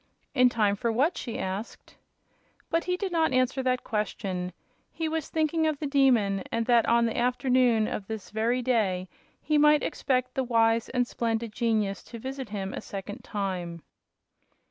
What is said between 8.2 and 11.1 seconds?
very day he might expect the wise and